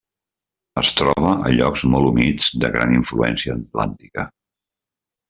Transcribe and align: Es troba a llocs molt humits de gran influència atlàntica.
Es 0.81 0.93
troba 1.01 1.33
a 1.49 1.51
llocs 1.59 1.83
molt 1.95 2.09
humits 2.11 2.49
de 2.63 2.71
gran 2.77 2.95
influència 3.01 3.59
atlàntica. 3.61 4.27